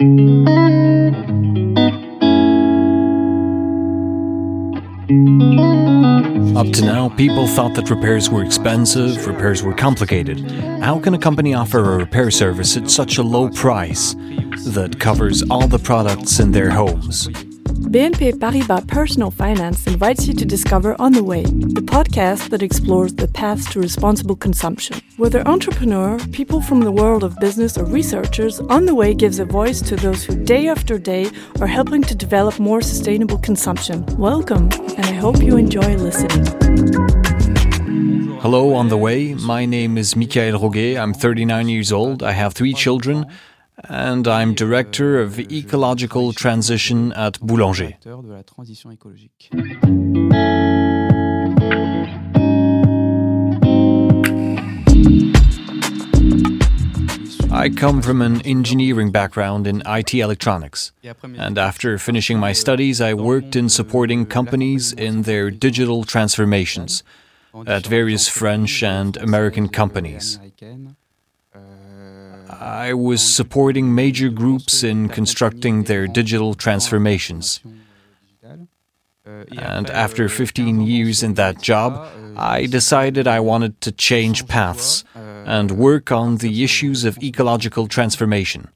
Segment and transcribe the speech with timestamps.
[0.00, 0.06] Up
[6.72, 10.48] to now, people thought that repairs were expensive, repairs were complicated.
[10.80, 14.14] How can a company offer a repair service at such a low price
[14.68, 17.28] that covers all the products in their homes?
[17.88, 23.14] BNP Paribas Personal Finance invites you to discover On the Way, the podcast that explores
[23.14, 25.00] the paths to responsible consumption.
[25.16, 29.46] Whether entrepreneur, people from the world of business, or researchers, On the Way gives a
[29.46, 31.30] voice to those who day after day
[31.62, 34.04] are helping to develop more sustainable consumption.
[34.18, 34.68] Welcome,
[34.98, 36.44] and I hope you enjoy listening.
[38.40, 39.32] Hello, On the Way.
[39.32, 40.98] My name is Michael Roguet.
[40.98, 42.22] I'm 39 years old.
[42.22, 43.24] I have three children
[43.84, 47.94] and I'm Director of Ecological Transition at Boulanger.
[57.50, 60.92] I come from an engineering background in IT electronics,
[61.22, 67.02] and after finishing my studies, I worked in supporting companies in their digital transformations
[67.66, 70.38] at various French and American companies.
[72.60, 77.60] I was supporting major groups in constructing their digital transformations.
[79.56, 85.72] And after 15 years in that job, I decided I wanted to change paths and
[85.72, 88.68] work on the issues of ecological transformation.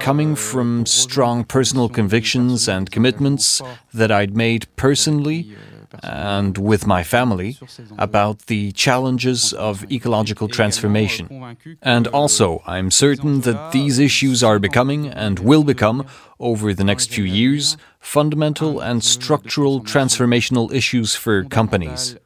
[0.00, 3.60] Coming from strong personal convictions and commitments
[3.92, 5.56] that I'd made personally
[6.02, 7.58] and with my family
[7.98, 11.56] about the challenges of ecological transformation.
[11.82, 16.06] And also, I'm certain that these issues are becoming and will become,
[16.40, 22.16] over the next few years, fundamental and structural transformational issues for companies.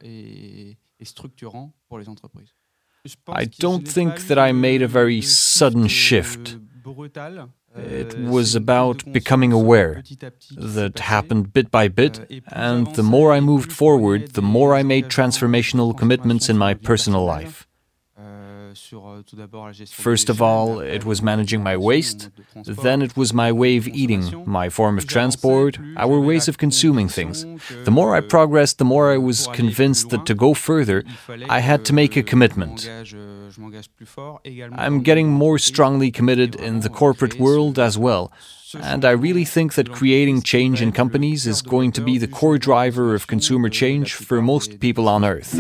[3.29, 6.57] I don't think that I made a very sudden shift.
[7.79, 10.03] It was about becoming aware
[10.57, 15.07] that happened bit by bit, and the more I moved forward, the more I made
[15.07, 17.68] transformational commitments in my personal life.
[19.91, 24.45] First of all, it was managing my waste, then it was my way of eating,
[24.47, 27.45] my form of transport, our ways of consuming things.
[27.85, 31.05] The more I progressed, the more I was convinced that to go further,
[31.49, 32.89] I had to make a commitment.
[34.73, 38.33] I'm getting more strongly committed in the corporate world as well.
[38.75, 42.59] And I really think that creating change in companies is going to be the core
[42.59, 45.59] driver of consumer change for most people on Earth.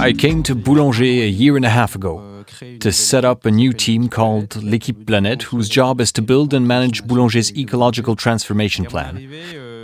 [0.00, 2.44] I came to Boulanger a year and a half ago
[2.80, 6.66] to set up a new team called L'Équipe Planète, whose job is to build and
[6.66, 9.16] manage Boulanger's ecological transformation plan.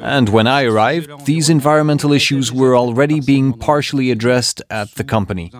[0.02, 5.52] And when I arrived, these environmental issues were already being partially addressed at the company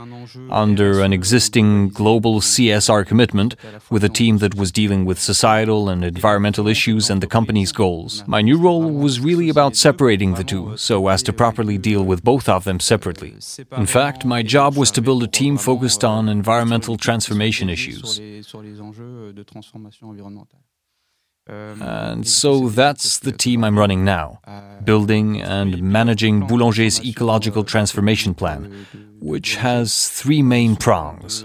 [0.51, 3.57] under an existing global CSR commitment
[3.91, 8.25] with a team that was dealing with societal and environmental issues and the company's goals.
[8.27, 12.25] My new role was really about separating the two so as to properly deal with
[12.25, 13.35] both of them separately.
[13.77, 18.21] In fact, my job was to build a team focused on environmental transformation issues.
[21.49, 24.41] And so that's the team I'm running now,
[24.85, 28.87] building and managing Boulanger's ecological transformation plan,
[29.21, 31.45] which has three main prongs.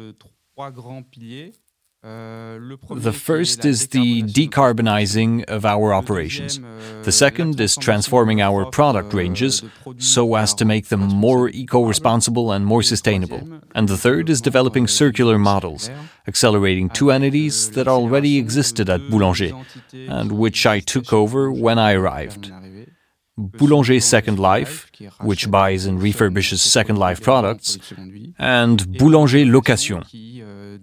[2.03, 6.59] The first is the decarbonizing of our operations.
[7.03, 9.61] The second is transforming our product ranges
[9.99, 13.61] so as to make them more eco responsible and more sustainable.
[13.75, 15.91] And the third is developing circular models,
[16.27, 19.63] accelerating two entities that already existed at Boulanger
[19.93, 22.51] and which I took over when I arrived.
[23.41, 24.91] Boulanger Second Life,
[25.21, 27.77] which buys and refurbishes Second Life products,
[28.37, 30.03] and Boulanger Location,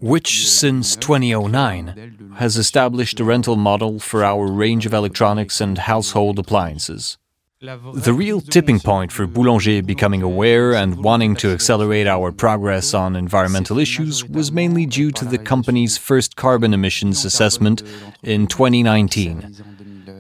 [0.01, 6.39] which since 2009 has established a rental model for our range of electronics and household
[6.39, 7.19] appliances.
[7.61, 13.17] The real tipping point for Boulanger becoming aware and wanting to accelerate our progress on
[13.17, 17.83] environmental issues was mainly due to the company's first carbon emissions assessment
[18.23, 19.57] in 2019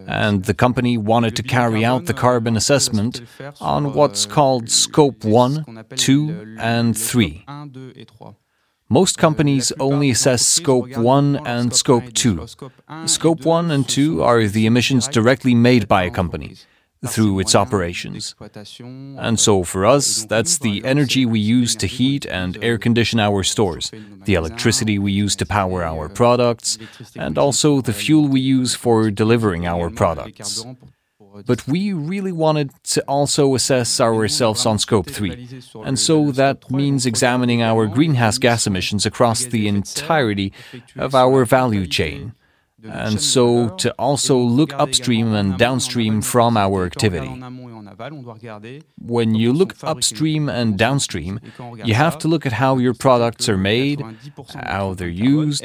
[0.08, 3.20] and the company wanted to carry out the carbon assessment
[3.60, 7.44] on what's called Scope 1, 2, and 3.
[8.88, 12.46] Most companies only assess Scope 1 and Scope 2.
[13.05, 16.56] Scope 1 and 2 are the emissions directly made by a company
[17.06, 18.35] through its operations.
[18.75, 23.43] And so for us, that's the energy we use to heat and air condition our
[23.43, 23.93] stores,
[24.25, 26.79] the electricity we use to power our products,
[27.17, 30.65] and also the fuel we use for delivering our products.
[31.47, 35.49] But we really wanted to also assess ourselves on Scope 3.
[35.85, 40.53] And so that means examining our greenhouse gas emissions across the entirety
[40.97, 42.33] of our value chain
[42.85, 47.29] and so to also look upstream and downstream from our activity.
[49.01, 51.41] When you look upstream and downstream,
[51.85, 54.03] you have to look at how your products are made,
[54.55, 55.65] how they're used.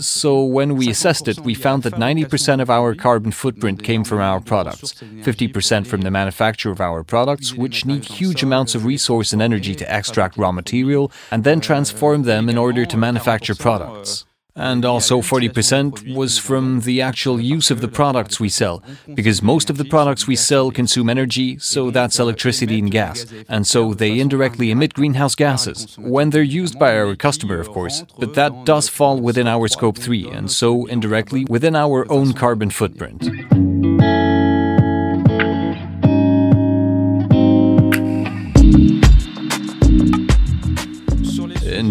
[0.00, 4.20] So when we assessed it, we found that 90% of our carbon footprint came from
[4.20, 9.32] our products, 50% from the manufacture of our products, which need huge amounts of resource
[9.32, 14.24] and energy to extract raw material and then transform them in order to manufacture products.
[14.58, 18.82] And also 40% was from the actual use of the products we sell,
[19.14, 23.66] because most of the products we sell consume energy, so that's electricity and gas, and
[23.66, 28.34] so they indirectly emit greenhouse gases, when they're used by our customer, of course, but
[28.34, 33.67] that does fall within our scope 3, and so indirectly within our own carbon footprint.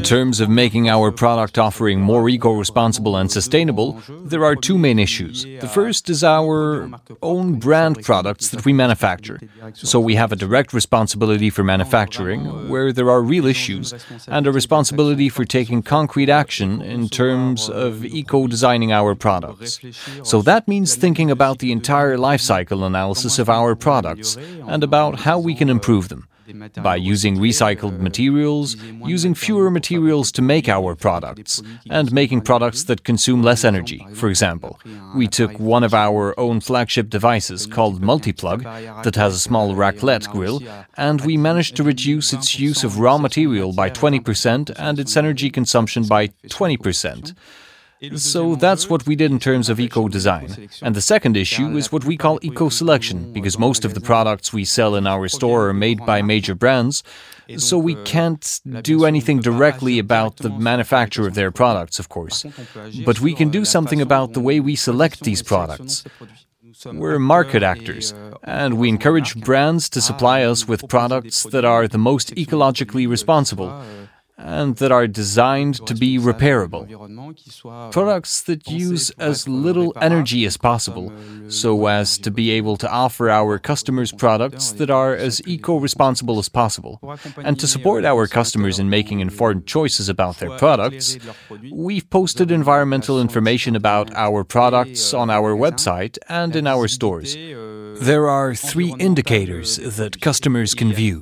[0.08, 5.00] Terms of making our product offering more eco responsible and sustainable, there are two main
[5.00, 5.44] issues.
[5.44, 6.90] The first is our
[7.22, 9.38] own brand products that we manufacture.
[9.74, 13.94] So we have a direct responsibility for manufacturing, where there are real issues,
[14.28, 19.82] and a responsibility for taking concrete action in terms of eco designing our products.
[20.24, 24.38] So that means thinking about the entire life cycle analysis of our products
[24.72, 26.30] and about how we can improve them
[26.82, 33.04] by using recycled materials, using fewer materials to make our products, and making products that
[33.04, 34.06] consume less energy.
[34.14, 34.80] For example,
[35.16, 38.64] we took one of our own flagship devices called Multiplug
[39.04, 40.62] that has a small raclette grill,
[40.96, 45.50] and we managed to reduce its use of raw material by 20% and its energy
[45.50, 47.34] consumption by 20%.
[48.16, 50.70] So that's what we did in terms of eco design.
[50.82, 54.54] And the second issue is what we call eco selection, because most of the products
[54.54, 57.04] we sell in our store are made by major brands,
[57.58, 62.46] so we can't do anything directly about the manufacture of their products, of course.
[63.06, 66.04] But we can do something about the way we select these products.
[66.86, 68.14] We're market actors,
[68.44, 73.84] and we encourage brands to supply us with products that are the most ecologically responsible
[74.38, 76.86] and that are designed to be repairable.
[77.92, 81.12] Products that use as little energy as possible,
[81.48, 86.38] so as to be able to offer our customers products that are as eco responsible
[86.38, 87.00] as possible.
[87.38, 91.18] And to support our customers in making informed choices about their products,
[91.72, 97.36] we've posted environmental information about our products on our website and in our stores.
[98.00, 101.22] There are three indicators that customers can view.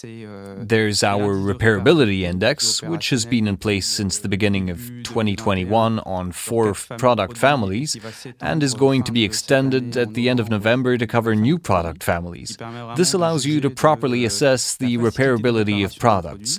[0.00, 6.32] There's our repairability index, which has been in place since the beginning of 2021 on
[6.32, 7.96] four product families
[8.40, 12.02] and is going to be extended at the end of November to cover new product
[12.02, 12.56] families.
[12.96, 16.58] This allows you to properly assess the repairability of products.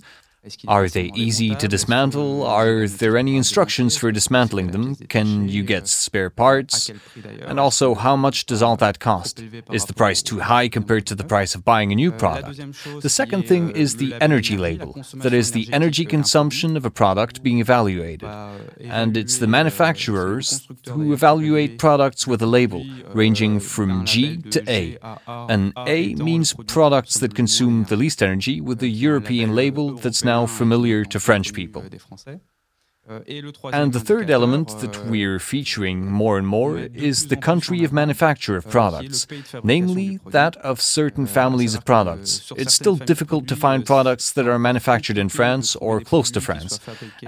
[0.68, 2.44] Are they easy to dismantle?
[2.44, 4.96] Are there any instructions for dismantling them?
[4.96, 6.92] Can you get spare parts?
[7.42, 9.42] And also, how much does all that cost?
[9.72, 12.60] Is the price too high compared to the price of buying a new product?
[13.02, 17.42] The second thing is the energy label, that is, the energy consumption of a product
[17.42, 18.30] being evaluated.
[18.82, 24.98] And it's the manufacturers who evaluate products with a label ranging from G to A.
[25.28, 30.33] And A means products that consume the least energy, with a European label that's now
[30.34, 31.84] now familiar to French people.
[33.80, 36.78] And the third element that we're featuring more and more
[37.10, 39.28] is the country of manufacture of products,
[39.62, 42.30] namely that of certain families of products.
[42.62, 46.80] It's still difficult to find products that are manufactured in France or close to France.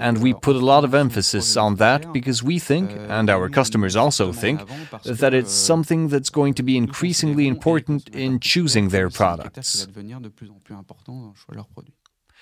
[0.06, 2.86] And we put a lot of emphasis on that because we think,
[3.16, 4.58] and our customers also think,
[5.04, 9.86] that it's something that's going to be increasingly important in choosing their products.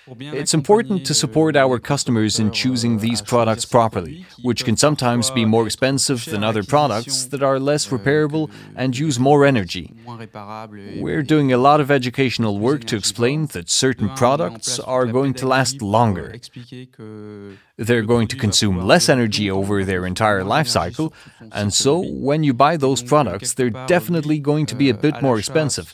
[0.07, 5.45] It's important to support our customers in choosing these products properly, which can sometimes be
[5.45, 9.91] more expensive than other products that are less repairable and use more energy.
[10.97, 15.47] We're doing a lot of educational work to explain that certain products are going to
[15.47, 16.35] last longer.
[17.77, 21.13] They're going to consume less energy over their entire life cycle,
[21.51, 25.39] and so when you buy those products, they're definitely going to be a bit more
[25.39, 25.93] expensive.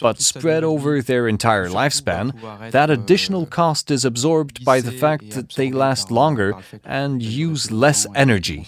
[0.00, 2.32] But spread over their entire lifespan,
[2.70, 6.54] that additional cost is absorbed by the fact that they last longer
[6.84, 8.66] and use less energy.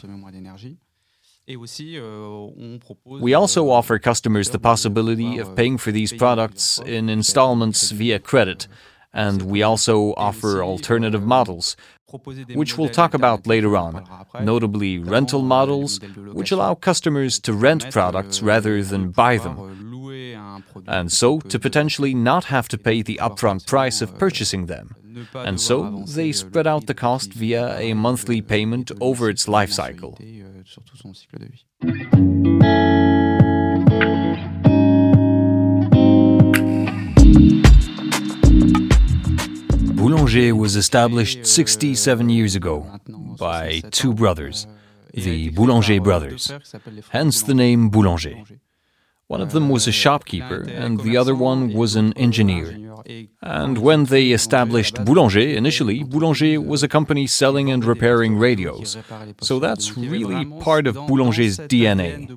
[3.04, 8.68] We also offer customers the possibility of paying for these products in installments via credit,
[9.12, 11.76] and we also offer alternative models,
[12.54, 14.04] which we'll talk about later on,
[14.40, 16.00] notably rental models,
[16.32, 19.56] which allow customers to rent products rather than buy them,
[20.86, 24.94] and so to potentially not have to pay the upfront price of purchasing them.
[25.34, 30.18] And so they spread out the cost via a monthly payment over its life cycle.
[40.20, 43.00] Boulanger was established 67 years ago
[43.38, 44.66] by two brothers,
[45.14, 46.52] the Boulanger brothers,
[47.08, 48.34] hence the name Boulanger.
[49.28, 52.66] One of them was a shopkeeper, and the other one was an engineer.
[53.40, 58.98] And when they established Boulanger, initially, Boulanger was a company selling and repairing radios.
[59.40, 62.28] So that's really part of Boulanger's DNA.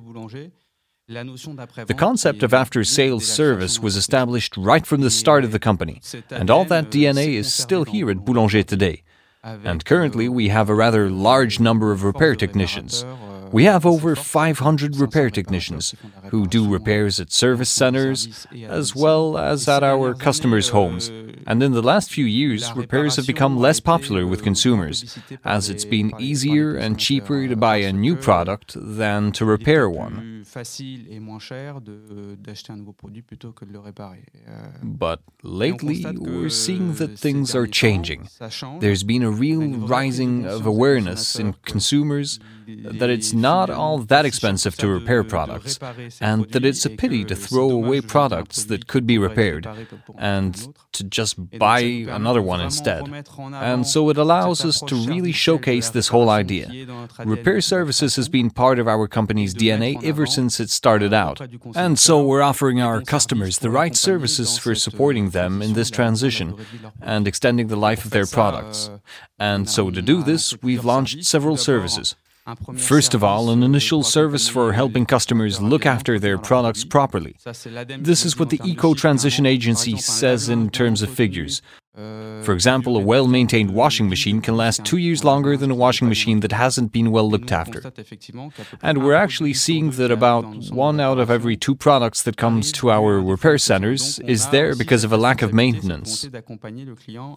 [1.06, 6.00] The concept of after sales service was established right from the start of the company,
[6.30, 9.02] and all that DNA is still here at Boulanger today.
[9.42, 13.04] And currently, we have a rather large number of repair technicians.
[13.54, 15.94] We have over 500 repair technicians
[16.30, 21.08] who do repairs at service centers as well as at our customers' homes.
[21.46, 25.84] And in the last few years, repairs have become less popular with consumers, as it's
[25.84, 30.44] been easier and cheaper to buy a new product than to repair one.
[34.82, 38.28] But lately, we're seeing that things are changing.
[38.80, 44.76] There's been a real rising of awareness in consumers that it's not all that expensive
[44.76, 45.78] to repair products,
[46.20, 49.66] and that it's a pity to throw away products that could be repaired,
[50.18, 53.02] and to just buy another one instead.
[53.54, 56.70] And so it allows us to really showcase this whole idea.
[57.24, 61.40] Repair services has been part of our company's DNA ever since it started out.
[61.74, 66.56] And so we're offering our customers the right services for supporting them in this transition
[67.00, 68.90] and extending the life of their products.
[69.38, 72.16] And so to do this, we've launched several services.
[72.76, 77.36] First of all, an initial service for helping customers look after their products properly.
[77.42, 81.62] This is what the Eco Transition Agency says in terms of figures.
[81.96, 86.08] For example, a well maintained washing machine can last two years longer than a washing
[86.08, 87.80] machine that hasn't been well looked after.
[88.82, 92.90] And we're actually seeing that about one out of every two products that comes to
[92.90, 96.28] our repair centers is there because of a lack of maintenance.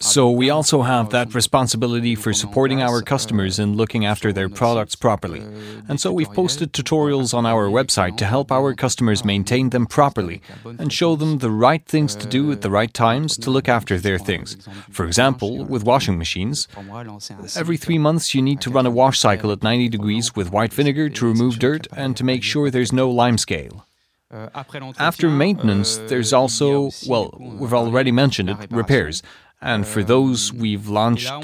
[0.01, 4.95] So we also have that responsibility for supporting our customers and looking after their products
[4.95, 5.41] properly.
[5.87, 10.41] And so we've posted tutorials on our website to help our customers maintain them properly
[10.79, 13.99] and show them the right things to do at the right times to look after
[13.99, 14.67] their things things.
[14.91, 16.67] For example, with washing machines,
[17.55, 20.73] every three months you need to run a wash cycle at 90 degrees with white
[20.73, 23.85] vinegar to remove dirt and to make sure there's no lime scale.
[24.99, 29.23] After maintenance, there's also, well, we've already mentioned it, repairs.
[29.61, 31.39] And for those, we've launched uh,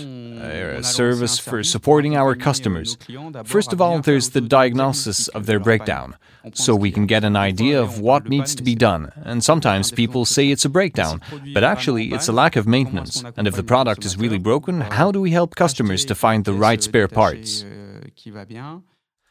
[0.77, 2.97] a service for supporting our customers.
[3.45, 6.15] First of all, there's the diagnosis of their breakdown,
[6.53, 9.11] so we can get an idea of what needs to be done.
[9.23, 11.21] And sometimes people say it's a breakdown,
[11.53, 13.23] but actually it's a lack of maintenance.
[13.37, 16.53] And if the product is really broken, how do we help customers to find the
[16.53, 17.65] right spare parts?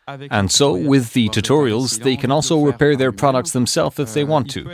[0.09, 4.51] And so, with the tutorials, they can also repair their products themselves if they want
[4.51, 4.65] to.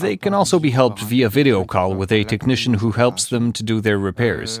[0.00, 3.62] They can also be helped via video call with a technician who helps them to
[3.64, 4.60] do their repairs.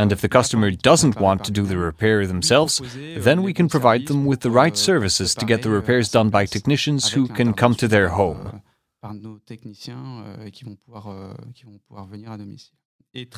[0.00, 2.80] And if the customer doesn't want to do the repair themselves,
[3.16, 6.46] then we can provide them with the right services to get the repairs done by
[6.46, 8.62] technicians who can come to their home.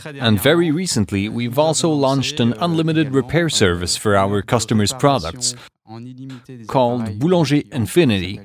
[0.05, 5.55] And very recently, we've also launched an unlimited repair service for our customers' products
[6.67, 8.41] called Boulanger Infinity.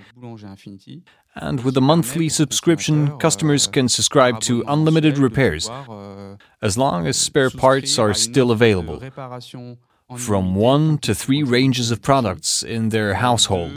[1.36, 5.70] And with a monthly subscription, customers can subscribe to unlimited repairs
[6.62, 9.04] as long as spare parts are still available
[10.18, 13.74] from one to three ranges of products in their household.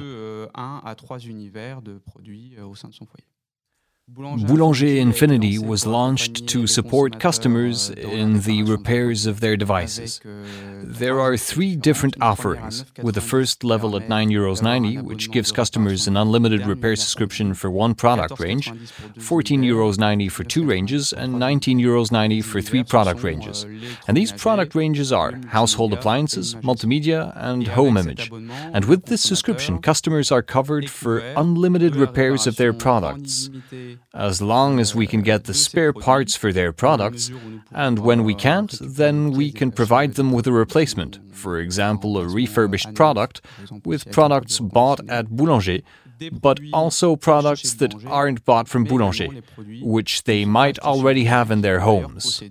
[4.16, 10.20] Boulanger Infinity was launched to support customers in the repairs of their devices.
[10.82, 15.52] There are three different offerings, with the first level at 9 euros 90, which gives
[15.52, 18.72] customers an unlimited repair subscription for one product range,
[19.18, 23.64] 14 euros 90 for two ranges, and 19 euros 90 for three product ranges.
[24.08, 28.30] And these product ranges are household appliances, multimedia, and home image.
[28.32, 33.50] And with this subscription, customers are covered for unlimited repairs of their products
[34.12, 37.30] as long as we can get the spare parts for their products,
[37.72, 42.26] and when we can't, then we can provide them with a replacement, for example, a
[42.26, 43.40] refurbished product,
[43.84, 45.80] with products bought at Boulanger
[46.32, 49.28] but also products that aren't bought from Boulanger,
[49.80, 52.42] which they might already have in their homes.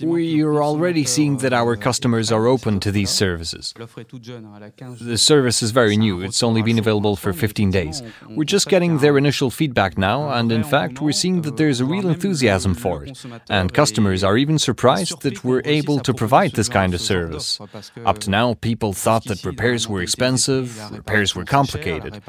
[0.00, 3.74] We are already seeing that our customers are open to these services.
[3.76, 8.02] The service is very new, it's only been available for 15 days.
[8.28, 11.84] We're just getting their initial feedback now, and in fact, we're seeing that there's a
[11.84, 13.22] real enthusiasm for it.
[13.50, 17.60] And customers are even surprised that we're able to provide this kind of service.
[18.06, 22.22] Up to now, people thought that repairs were expensive, repairs were complicated.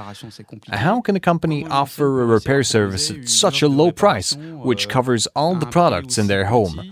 [0.69, 5.27] How can a company offer a repair service at such a low price, which covers
[5.27, 6.84] all the products in their home?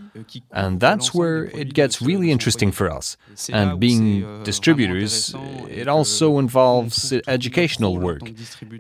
[0.52, 3.18] And that's where it gets really interesting for us.
[3.52, 5.36] And being distributors,
[5.70, 8.22] it also involves educational work.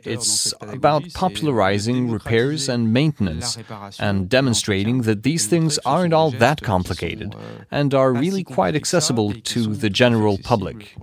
[0.03, 3.57] It's about popularizing repairs and maintenance
[3.99, 7.35] and demonstrating that these things aren't all that complicated
[7.71, 10.95] and are really quite accessible to the general public.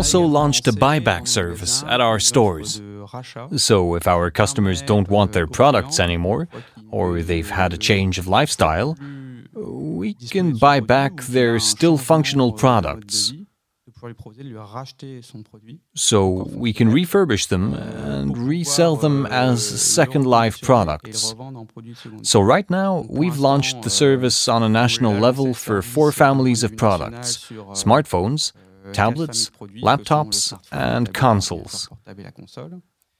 [0.00, 2.80] Also launched a buyback service at our stores.
[3.56, 6.48] So, if our customers don't want their products anymore,
[6.90, 8.96] or they've had a change of lifestyle,
[9.52, 13.34] we can buy back their still functional products.
[15.94, 16.18] So,
[16.64, 19.58] we can refurbish them and resell them as
[19.98, 21.34] Second Life products.
[22.22, 26.74] So, right now, we've launched the service on a national level for four families of
[26.78, 27.30] products
[27.84, 28.52] smartphones,
[28.92, 29.50] tablets,
[29.82, 31.88] laptops, and consoles.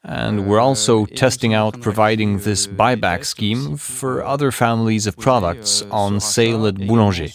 [0.02, 6.20] And we're also testing out providing this buyback scheme for other families of products on
[6.20, 7.28] sale at Boulanger,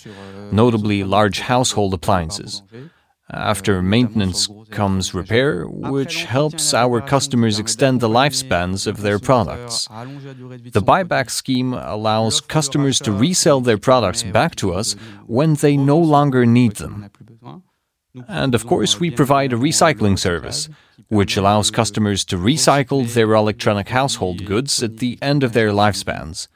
[0.52, 2.64] notably large household appliances.
[3.32, 9.88] After maintenance comes repair, which helps our customers extend the lifespans of their products.
[9.88, 14.94] The buyback scheme allows customers to resell their products back to us
[15.26, 17.10] when they no longer need them.
[18.28, 20.70] And of course, we provide a recycling service,
[21.10, 26.48] which allows customers to recycle their electronic household goods at the end of their lifespans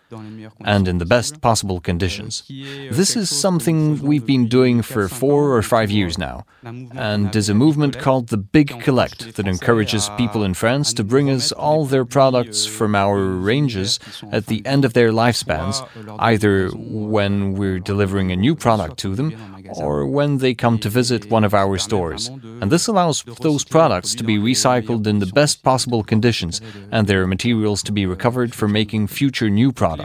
[0.65, 2.43] and in the best possible conditions.
[2.47, 7.53] This is something we've been doing for four or five years now, and is a
[7.53, 12.05] movement called the Big Collect that encourages people in France to bring us all their
[12.05, 13.99] products from our ranges
[14.31, 15.87] at the end of their lifespans,
[16.19, 19.33] either when we're delivering a new product to them
[19.75, 22.27] or when they come to visit one of our stores.
[22.27, 27.27] And this allows those products to be recycled in the best possible conditions and their
[27.27, 29.98] materials to be recovered for making future new products.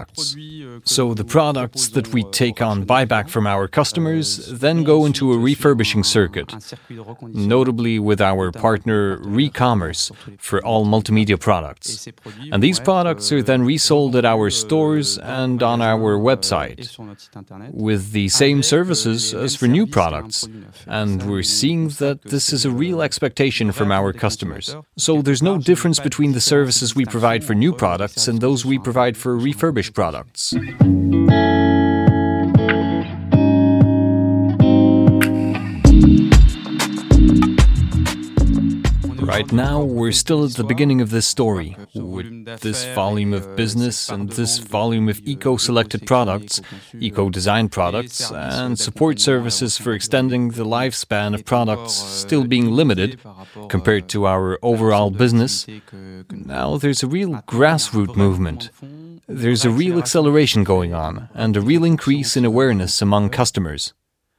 [0.84, 5.38] So the products that we take on buyback from our customers then go into a
[5.38, 6.54] refurbishing circuit,
[7.22, 12.08] notably with our partner Recommerce for all multimedia products.
[12.52, 16.80] And these products are then resold at our stores and on our website
[17.72, 20.48] with the same services as for new products.
[20.86, 24.76] And we're seeing that this is a real expectation from our customers.
[24.96, 28.78] So there's no difference between the services we provide for new products and those we
[28.78, 29.36] provide for
[29.92, 30.54] products.
[39.34, 44.08] Right now, we're still at the beginning of this story, with this volume of business
[44.08, 46.60] and this volume of eco selected products,
[47.00, 53.18] eco designed products, and support services for extending the lifespan of products still being limited
[53.68, 55.66] compared to our overall business.
[56.30, 58.70] Now there's a real grassroots movement.
[59.26, 63.94] There's a real acceleration going on and a real increase in awareness among customers.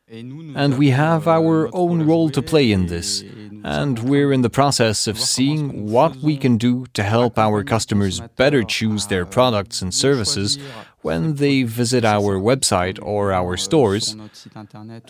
[0.07, 3.23] And we have our own role to play in this
[3.65, 8.21] and we're in the process of seeing what we can do to help our customers
[8.35, 10.59] better choose their products and services
[11.01, 14.15] when they visit our website or our stores.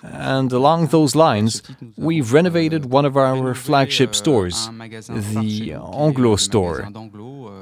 [0.03, 1.63] And along those lines,
[1.97, 5.71] we've renovated one of our flagship stores, the
[6.05, 6.87] Englos store,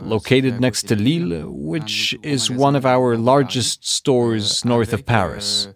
[0.03, 5.69] located next to Lille, which is one of our largest stores north of Paris.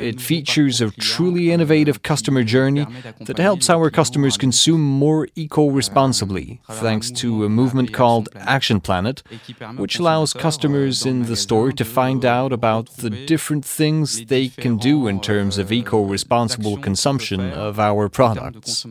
[0.00, 2.86] It features a truly innovative customer journey
[3.20, 9.22] that helps our customers consume more eco responsibly, thanks to a movement called Action Planet,
[9.76, 14.76] which allows customers in the store to find out about the different things they can
[14.76, 18.86] do in terms of eco responsible consumption of our products.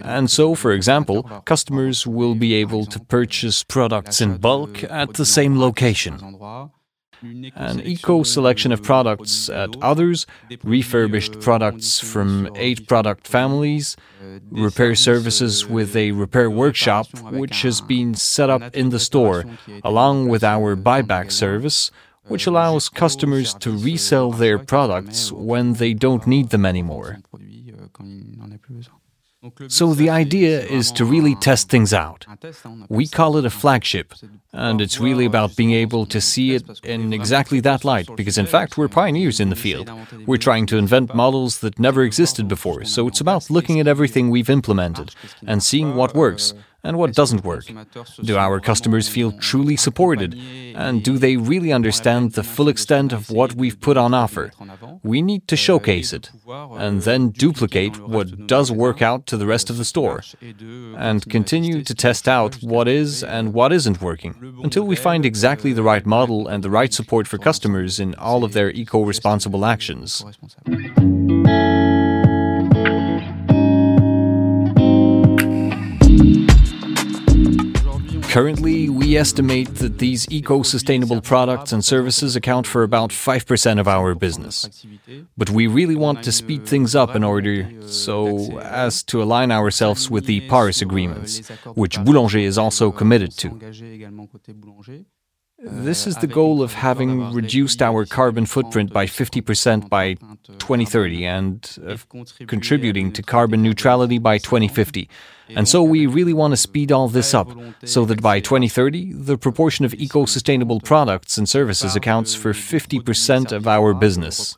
[0.00, 5.24] And so, for example, customers will be able to purchase products in bulk at the
[5.24, 6.14] same location.
[7.22, 10.26] An eco selection of products at others,
[10.62, 13.96] refurbished products from eight product families,
[14.50, 19.44] repair services with a repair workshop which has been set up in the store,
[19.84, 21.90] along with our buyback service,
[22.26, 27.18] which allows customers to resell their products when they don't need them anymore.
[29.68, 32.26] So the idea is to really test things out.
[32.88, 34.12] We call it a flagship,
[34.52, 38.46] and it's really about being able to see it in exactly that light, because in
[38.46, 39.90] fact we're pioneers in the field.
[40.26, 44.28] We're trying to invent models that never existed before, so it's about looking at everything
[44.28, 45.14] we've implemented
[45.46, 46.52] and seeing what works
[46.84, 47.64] and what doesn't work?
[48.22, 50.34] Do our customers feel truly supported?
[50.74, 54.52] And do they really understand the full extent of what we've put on offer?
[55.02, 59.70] We need to showcase it and then duplicate what does work out to the rest
[59.70, 60.22] of the store
[60.96, 65.72] and continue to test out what is and what isn't working until we find exactly
[65.72, 69.66] the right model and the right support for customers in all of their eco responsible
[69.66, 70.24] actions.
[78.28, 83.88] Currently, we estimate that these eco sustainable products and services account for about 5% of
[83.88, 84.68] our business.
[85.38, 90.10] But we really want to speed things up in order so as to align ourselves
[90.10, 93.48] with the Paris agreements, which Boulanger is also committed to.
[95.60, 101.78] This is the goal of having reduced our carbon footprint by 50% by 2030 and
[101.82, 102.06] of
[102.46, 105.08] contributing to uh, carbon neutrality by 2050.
[105.48, 107.50] And so we really want to speed all this up
[107.84, 113.50] so that by 2030, the proportion of eco sustainable products and services accounts for 50%
[113.50, 114.54] of our business.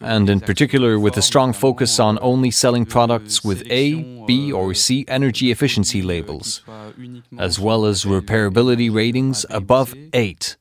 [0.00, 4.74] And in particular, with a strong focus on only selling products with A, B, or
[4.74, 6.62] C energy efficiency labels,
[7.38, 10.56] as well as repairability ratings above 8.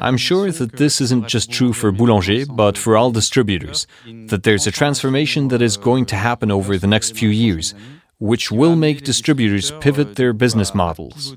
[0.00, 3.86] I'm sure that this isn't just true for Boulanger, but for all distributors,
[4.26, 7.74] that there's a transformation that is going to happen over the next few years,
[8.18, 11.36] which will make distributors pivot their business models.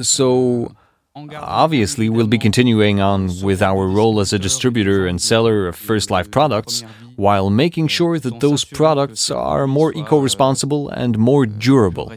[0.00, 0.76] So,
[1.42, 6.08] Obviously, we'll be continuing on with our role as a distributor and seller of First
[6.08, 6.84] Life products,
[7.20, 12.10] while making sure that those products are more eco responsible and more durable.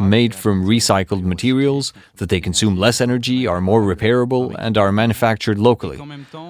[0.00, 5.58] Made from recycled materials, that they consume less energy, are more repairable, and are manufactured
[5.58, 5.98] locally.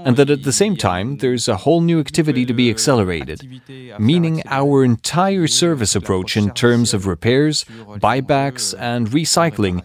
[0.07, 3.39] And that at the same time, there's a whole new activity to be accelerated,
[4.11, 7.65] meaning our entire service approach in terms of repairs,
[8.07, 9.77] buybacks, and recycling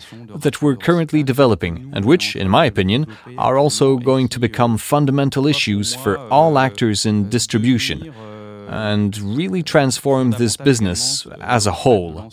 [0.44, 3.06] that we're currently developing, and which, in my opinion,
[3.38, 8.14] are also going to become fundamental issues for all actors in distribution distribution
[8.70, 12.30] and really transform this business as a whole.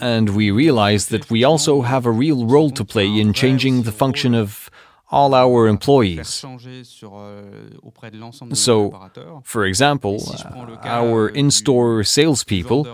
[0.00, 3.92] And we realize that we also have a real role to play in changing the
[3.92, 4.70] function of
[5.10, 6.44] all our employees.
[8.52, 9.10] So,
[9.44, 12.84] for example, uh, our in store salespeople,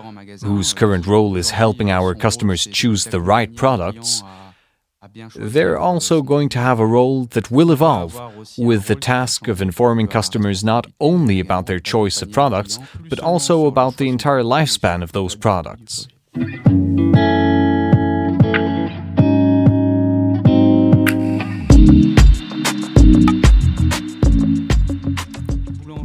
[0.42, 4.22] whose current role is helping our customers choose the right products,
[5.34, 8.14] they're also going to have a role that will evolve,
[8.58, 13.66] with the task of informing customers not only about their choice of products, but also
[13.66, 16.08] about the entire lifespan of those products.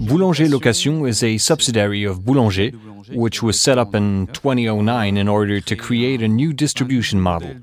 [0.10, 2.72] Boulanger Location is a subsidiary of Boulanger
[3.12, 7.56] which was set up in 2009 in order to create a new distribution model.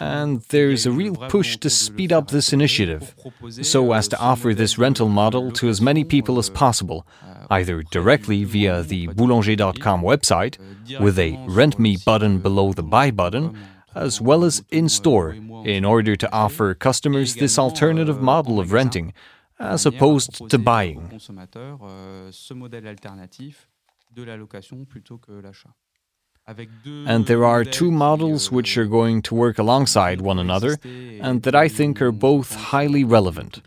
[0.00, 3.14] And there's a real push to speed up this initiative
[3.62, 7.06] so as to offer this rental model to as many people as possible,
[7.50, 10.58] either directly via the boulanger.com website
[11.00, 13.58] with a Rent Me button below the Buy button,
[13.94, 19.12] as well as in store in order to offer customers this alternative model of renting
[19.60, 21.20] as opposed to buying
[27.06, 31.54] And there are two models which are going to work alongside one another, and that
[31.54, 33.60] I think are both highly relevant.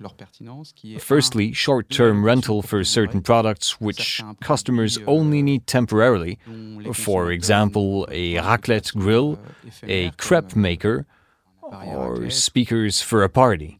[0.98, 6.40] Firstly, short term rental for certain products which customers only need temporarily,
[6.94, 9.38] for example, a raclette grill,
[9.84, 11.06] a crepe maker,
[11.72, 13.80] or speakers for a party.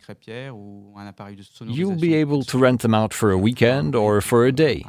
[1.62, 4.86] You'll be able to rent them out for a weekend or for a day.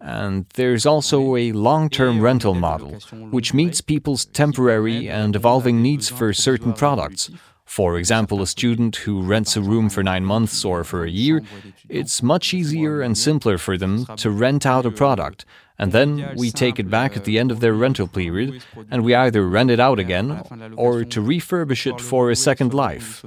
[0.00, 2.92] And there's also a long term rental model,
[3.30, 7.30] which meets people's temporary and evolving needs for certain products.
[7.72, 11.40] For example, a student who rents a room for nine months or for a year,
[11.88, 15.46] it's much easier and simpler for them to rent out a product,
[15.78, 19.14] and then we take it back at the end of their rental period, and we
[19.14, 20.42] either rent it out again
[20.76, 23.24] or to refurbish it for a second life.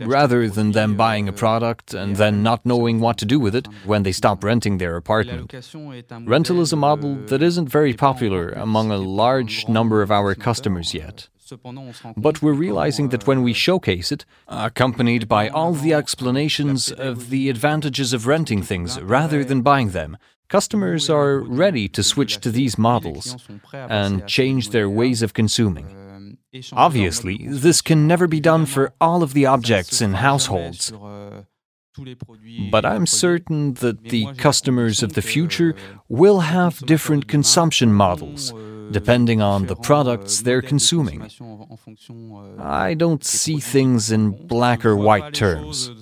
[0.00, 3.68] Rather than them buying a product and then not knowing what to do with it
[3.84, 5.54] when they stop renting their apartment.
[6.26, 10.92] Rental is a model that isn't very popular among a large number of our customers
[10.92, 11.28] yet.
[12.16, 17.48] But we're realizing that when we showcase it, accompanied by all the explanations of the
[17.48, 20.16] advantages of renting things rather than buying them,
[20.48, 23.36] customers are ready to switch to these models
[23.72, 25.86] and change their ways of consuming.
[26.72, 30.92] Obviously, this can never be done for all of the objects in households.
[32.70, 35.74] But I'm certain that the customers of the future
[36.08, 38.52] will have different consumption models
[38.92, 41.28] depending on the products they're consuming.
[42.58, 45.88] I don't see things in black or white terms.
[45.88, 45.96] You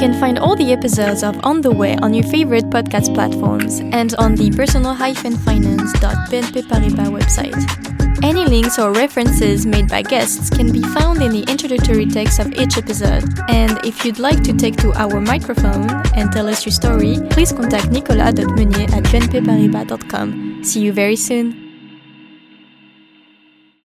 [0.00, 4.14] can find all the episodes of On the Way on your favorite podcast platforms and
[4.16, 7.93] on the personal-finance.bnp Paribas website.
[8.22, 12.52] Any links or references made by guests can be found in the introductory text of
[12.54, 13.24] each episode.
[13.48, 17.52] And if you'd like to take to our microphone and tell us your story, please
[17.52, 20.64] contact nicolas.meunier at bnpparibas.com.
[20.64, 21.63] See you very soon!